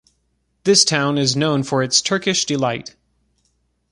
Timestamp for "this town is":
0.63-1.35